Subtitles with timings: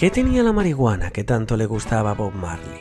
[0.00, 2.80] ¿Qué tenía la marihuana que tanto le gustaba a Bob Marley?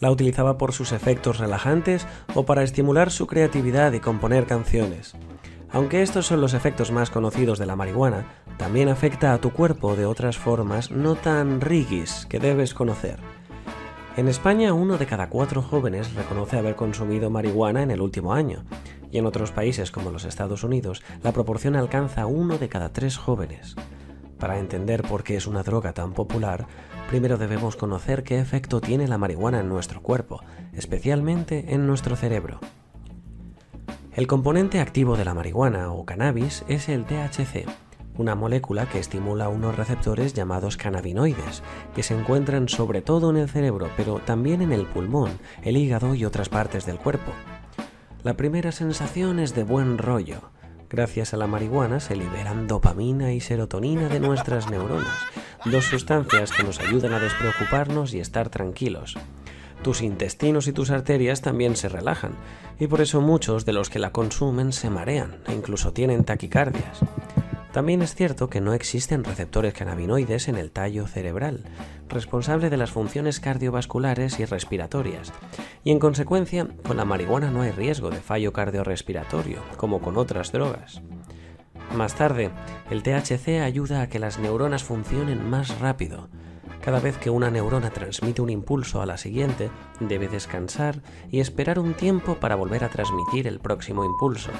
[0.00, 5.14] ¿La utilizaba por sus efectos relajantes o para estimular su creatividad y componer canciones?
[5.70, 8.24] Aunque estos son los efectos más conocidos de la marihuana,
[8.56, 13.18] también afecta a tu cuerpo de otras formas no tan riguis que debes conocer.
[14.16, 18.64] En España, uno de cada cuatro jóvenes reconoce haber consumido marihuana en el último año,
[19.12, 23.18] y en otros países como los Estados Unidos, la proporción alcanza uno de cada tres
[23.18, 23.76] jóvenes.
[24.44, 26.66] Para entender por qué es una droga tan popular,
[27.08, 30.42] primero debemos conocer qué efecto tiene la marihuana en nuestro cuerpo,
[30.74, 32.60] especialmente en nuestro cerebro.
[34.12, 37.66] El componente activo de la marihuana o cannabis es el THC,
[38.18, 41.62] una molécula que estimula unos receptores llamados cannabinoides,
[41.94, 46.14] que se encuentran sobre todo en el cerebro, pero también en el pulmón, el hígado
[46.14, 47.32] y otras partes del cuerpo.
[48.22, 50.50] La primera sensación es de buen rollo,
[50.94, 55.18] Gracias a la marihuana se liberan dopamina y serotonina de nuestras neuronas,
[55.64, 59.16] dos sustancias que nos ayudan a despreocuparnos y estar tranquilos.
[59.82, 62.36] Tus intestinos y tus arterias también se relajan,
[62.78, 67.00] y por eso muchos de los que la consumen se marean e incluso tienen taquicardias.
[67.74, 71.64] También es cierto que no existen receptores cannabinoides en el tallo cerebral,
[72.08, 75.32] responsable de las funciones cardiovasculares y respiratorias,
[75.82, 80.52] y en consecuencia con la marihuana no hay riesgo de fallo cardiorrespiratorio, como con otras
[80.52, 81.02] drogas.
[81.96, 82.52] Más tarde,
[82.92, 86.28] el THC ayuda a que las neuronas funcionen más rápido.
[86.80, 91.80] Cada vez que una neurona transmite un impulso a la siguiente, debe descansar y esperar
[91.80, 94.52] un tiempo para volver a transmitir el próximo impulso.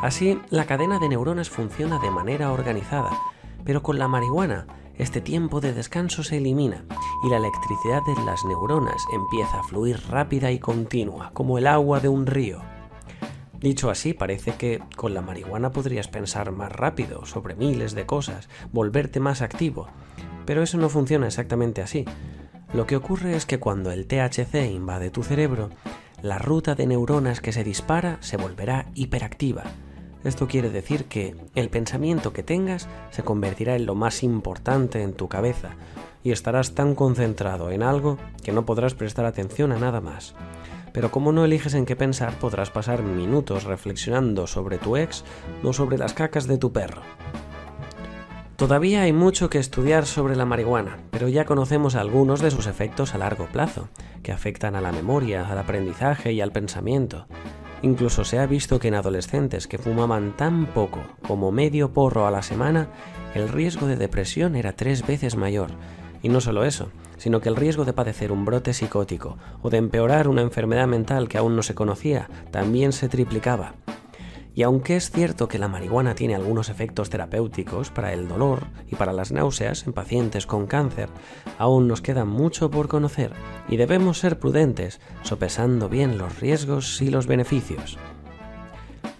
[0.00, 3.10] Así, la cadena de neuronas funciona de manera organizada,
[3.64, 4.66] pero con la marihuana
[4.98, 6.84] este tiempo de descanso se elimina
[7.24, 12.00] y la electricidad de las neuronas empieza a fluir rápida y continua, como el agua
[12.00, 12.60] de un río.
[13.58, 18.48] Dicho así, parece que con la marihuana podrías pensar más rápido sobre miles de cosas,
[18.70, 19.88] volverte más activo,
[20.44, 22.04] pero eso no funciona exactamente así.
[22.74, 25.70] Lo que ocurre es que cuando el THC invade tu cerebro,
[26.22, 29.64] la ruta de neuronas que se dispara se volverá hiperactiva
[30.24, 35.14] esto quiere decir que el pensamiento que tengas se convertirá en lo más importante en
[35.14, 35.76] tu cabeza
[36.22, 40.34] y estarás tan concentrado en algo que no podrás prestar atención a nada más.
[40.92, 45.24] Pero como no eliges en qué pensar, podrás pasar minutos reflexionando sobre tu ex
[45.62, 47.02] o sobre las cacas de tu perro.
[48.56, 53.14] Todavía hay mucho que estudiar sobre la marihuana, pero ya conocemos algunos de sus efectos
[53.14, 53.88] a largo plazo,
[54.22, 57.26] que afectan a la memoria, al aprendizaje y al pensamiento.
[57.82, 62.30] Incluso se ha visto que en adolescentes que fumaban tan poco como medio porro a
[62.30, 62.88] la semana,
[63.34, 65.70] el riesgo de depresión era tres veces mayor.
[66.22, 69.78] Y no solo eso, sino que el riesgo de padecer un brote psicótico o de
[69.78, 73.74] empeorar una enfermedad mental que aún no se conocía también se triplicaba.
[74.54, 78.96] Y aunque es cierto que la marihuana tiene algunos efectos terapéuticos para el dolor y
[78.96, 81.08] para las náuseas en pacientes con cáncer,
[81.58, 83.32] aún nos queda mucho por conocer
[83.68, 87.98] y debemos ser prudentes, sopesando bien los riesgos y los beneficios.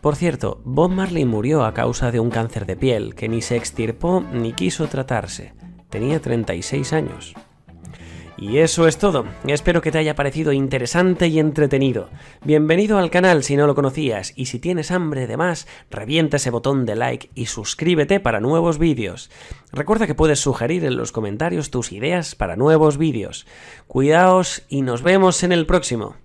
[0.00, 3.56] Por cierto, Bob Marley murió a causa de un cáncer de piel que ni se
[3.56, 5.54] extirpó ni quiso tratarse.
[5.90, 7.34] Tenía 36 años.
[8.38, 9.24] Y eso es todo.
[9.46, 12.10] Espero que te haya parecido interesante y entretenido.
[12.44, 16.50] Bienvenido al canal si no lo conocías y si tienes hambre de más, revienta ese
[16.50, 19.30] botón de like y suscríbete para nuevos vídeos.
[19.72, 23.46] Recuerda que puedes sugerir en los comentarios tus ideas para nuevos vídeos.
[23.86, 26.16] Cuidaos y nos vemos en el próximo.